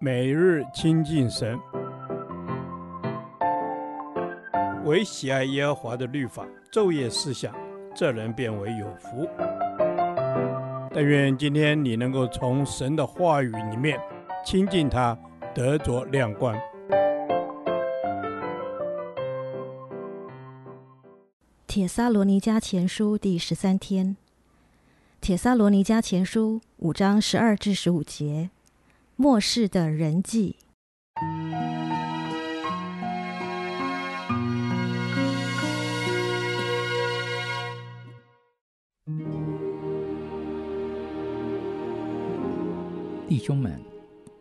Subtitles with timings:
[0.00, 1.58] 每日亲近神，
[4.84, 7.54] 唯喜爱耶和华的律法，昼夜思想，
[7.94, 9.28] 这人便为有福。
[10.92, 13.98] 但愿今天你能够从神的话语里面
[14.44, 15.18] 亲近他，
[15.54, 16.54] 得着亮光。
[21.66, 24.16] 帖撒罗尼迦前书第十三天，
[25.20, 28.50] 帖撒罗尼迦前书五章十二至十五节。
[29.16, 30.56] 末世的人际，
[43.28, 43.80] 弟兄们，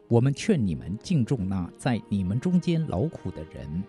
[0.07, 3.83] 我们劝你们敬重那在你们中间劳苦的人，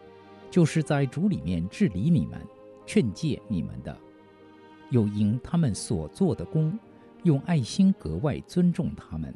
[0.51, 2.39] 就是在主里面治理你们、
[2.85, 3.97] 劝诫你们的，
[4.91, 6.79] 又因他们所做的工，
[7.23, 9.35] 用爱心格外尊重他们。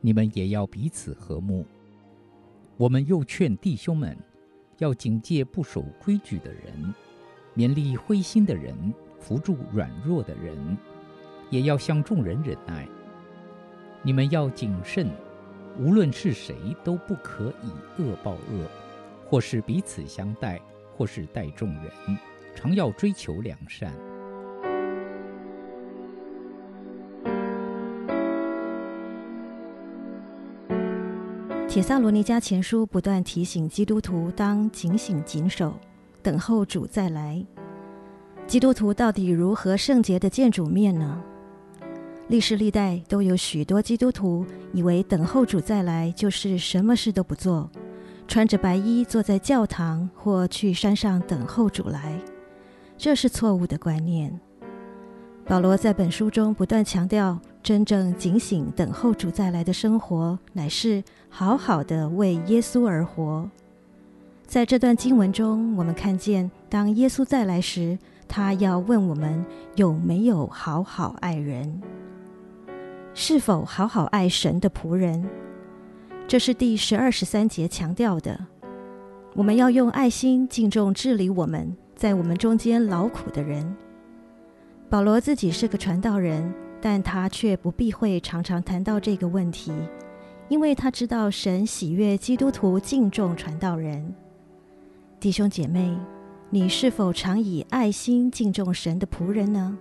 [0.00, 1.66] 你们也要彼此和睦。
[2.76, 4.16] 我们又劝弟兄们，
[4.78, 6.94] 要警戒不守规矩的人，
[7.56, 10.76] 勉励灰心的人，扶助软弱的人，
[11.50, 12.88] 也要向众人忍耐。
[14.02, 15.10] 你们要谨慎，
[15.76, 18.70] 无论是谁，都不可以恶报恶，
[19.26, 20.60] 或是彼此相待，
[20.96, 21.90] 或是待众人，
[22.54, 23.92] 常要追求良善。
[31.68, 35.74] 帖撒罗尼迦前书不断提醒基督徒当警醒谨守，
[36.22, 37.44] 等候主再来。
[38.46, 41.22] 基督徒到底如何圣洁的见主面呢？
[42.28, 47.70] 历世历代都有许多基督徒以为等候主再来就是什么事都不做，
[48.26, 52.18] 穿着白衣坐在教堂或去山上等候主来，
[52.96, 54.40] 这是错误的观念。
[55.44, 57.38] 保罗在本书中不断强调。
[57.68, 63.46] 真正警醒等候主再来的生活，乃是好好的为耶稣而活。
[64.46, 69.44] 在这段经文中，我们看见，当耶稣再来时，他要问我们
[69.74, 71.82] 有没有好好爱人，
[73.12, 75.22] 是否好好爱神的仆人。
[76.26, 78.46] 这是第十二、十三节强调的。
[79.34, 83.76] 我们要用爱心敬重治理我们在我们中间劳苦的人。
[84.88, 86.50] 保罗自己是个传道人。
[86.80, 89.72] 但他却不避讳常常谈到这个问题，
[90.48, 94.14] 因为他知道神喜悦基督徒敬重传道人。
[95.20, 95.98] 弟兄姐妹，
[96.50, 99.76] 你是否常以爱心敬重神的仆人呢？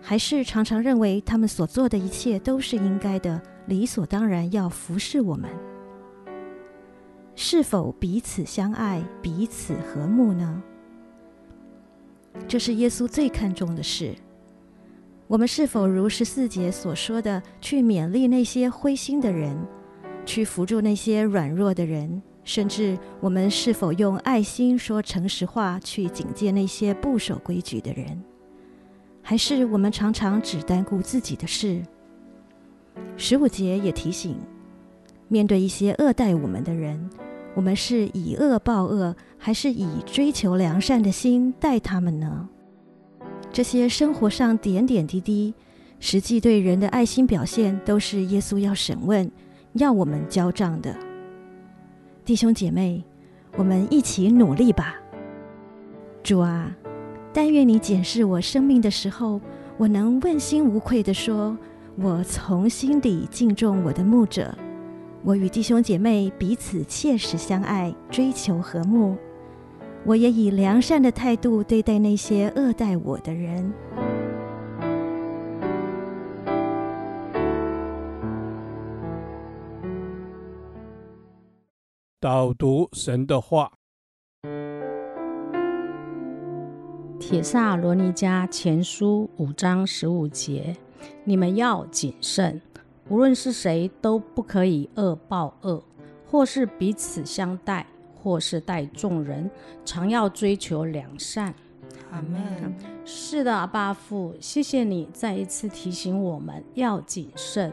[0.00, 5.50] 还是常常认为他们所做的一切都是应该的，理所当然要服侍我们？
[7.34, 10.62] 是否彼此相爱、彼此和睦呢？
[12.46, 14.14] 这是耶稣最看重的事。
[15.32, 19.56] 我们是否如十四节所说的，去勉励那些灰心的人，
[20.26, 28.22] 去扶助那些软弱的人，甚至我们是否用爱心说诚实话，去警戒那些不守规矩的人？
[29.22, 31.80] 还是我们常常只单顾自己的事？
[33.16, 34.36] 十五节也提醒，
[35.28, 37.08] 面对一些恶待我们的人，
[37.54, 42.50] 我们是以恶报恶，还是以追求良善的心待他们呢？
[43.52, 45.52] 这些生活上点点滴滴，
[46.00, 49.30] 实际对人的爱心表现，都是耶稣要审问、
[49.74, 50.96] 要我们交账的。
[52.24, 53.04] 弟兄姐妹，
[53.56, 54.96] 我们一起努力吧。
[56.22, 56.74] 主啊，
[57.30, 59.38] 但愿你检视我生命的时候，
[59.76, 61.54] 我能问心无愧地说，
[61.96, 64.56] 我从心底敬重我的牧者，
[65.22, 69.14] 我与弟兄姐妹彼此切实相爱，追求和睦。
[70.04, 73.72] 我也以良善的态度对待那些恶待我的人。
[82.18, 83.72] 导读神的话，
[87.18, 90.76] 《铁萨罗尼迦前书》五章十五节：
[91.24, 92.60] 你们要谨慎，
[93.08, 95.82] 无论是谁，都不可以恶报恶，
[96.28, 97.86] 或是彼此相待。
[98.22, 99.50] 或是待众人，
[99.84, 101.52] 常要追求良善。
[102.10, 102.74] 阿门。
[103.04, 107.72] 是的，阿爸父，谢谢你再一次提醒我们要谨慎，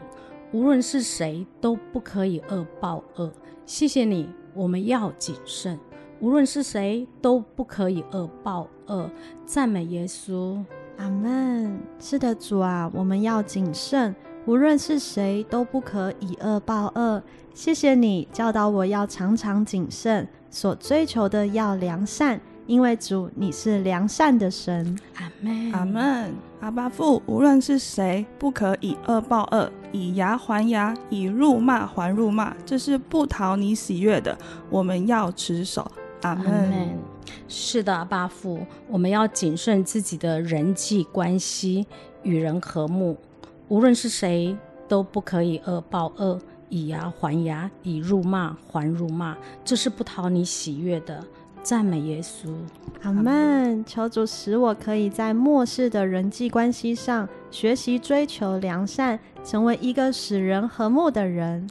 [0.52, 3.32] 无论是谁都不可以恶报恶。
[3.64, 5.78] 谢谢你，我们要谨慎，
[6.18, 9.08] 无论是谁都不可以恶报恶。
[9.46, 10.62] 赞美耶稣。
[10.96, 11.80] 阿门。
[12.00, 14.14] 是的，主啊，我们要谨慎，
[14.50, 17.22] 无论是谁都不可以恶报恶。
[17.54, 20.26] 谢谢你教导我要常常谨慎。
[20.50, 24.98] 所追求的要良善，因为主你是良善的神。
[25.14, 26.34] 阿门，阿门。
[26.58, 34.36] 阿巴父，无论是谁，不可以恶报恶，以牙还牙，以辱骂还辱骂，这是不讨你喜悦的。
[34.68, 35.88] 我们要持守。
[36.22, 36.98] 阿门。
[37.46, 41.86] 是的，阿巴父，我们要谨慎自己的人际关系，
[42.24, 43.16] 与人和睦。
[43.70, 44.56] 无论是谁，
[44.88, 51.22] 都不可以恶报恶，以牙还牙，以辱骂还辱骂，这是不讨你喜悦的。
[51.62, 52.52] 赞美耶稣，
[53.02, 53.84] 阿门。
[53.84, 61.64] 求主使我可以在末世的人际关系上学习追求良善，成为一个使人和睦的人。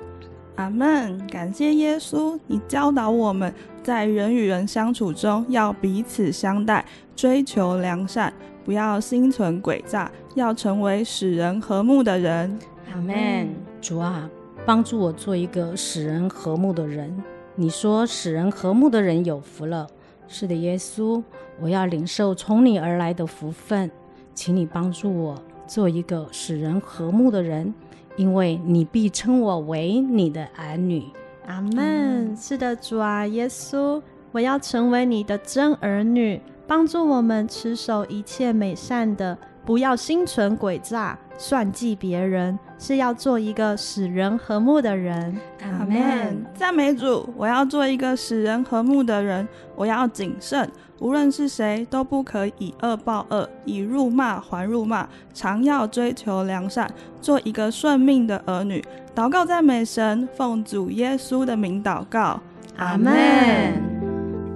[0.56, 1.28] 阿门。
[1.28, 3.54] 感谢耶稣，你教导我们
[3.84, 8.32] 在人与人相处中要彼此相待，追求良善，
[8.64, 12.58] 不要心存诡诈，要成为使人和睦的人。
[12.94, 13.50] 阿门。
[13.82, 14.30] 主啊，
[14.66, 17.24] 帮助我做一个使人和睦的人。
[17.56, 19.88] 你说使人和睦的人有福了。
[20.28, 21.22] 是的，耶稣，
[21.60, 23.90] 我要领受从你而来的福分，
[24.34, 27.74] 请你帮助我做一个使人和睦的人，
[28.16, 31.04] 因为你必称我为你的儿女。
[31.48, 32.36] 阿门。
[32.38, 39.38] 是的，主啊，耶稣，我要成为你的真儿女，帮助我们持守一切美善的，
[39.70, 42.58] 不要心存诡诈，算计别人。
[42.80, 46.44] 是要做一个使人和睦的人，阿门。
[46.56, 49.48] 赞美主，我要做一个使人和睦的人。
[49.76, 50.68] 我要谨慎，
[50.98, 56.90] 无论是谁都不可以恶报恶，以辱骂还辱骂，常要追求良善，
[57.22, 58.84] 做一个顺命的儿女。
[59.14, 62.42] 祷告赞美神，奉主耶稣的名祷告，
[62.78, 63.14] 阿门。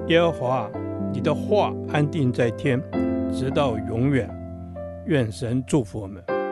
[0.07, 0.67] 耶和华，
[1.13, 2.81] 你的话安定在天，
[3.31, 4.27] 直到永远。
[5.05, 6.42] 愿神祝福我们。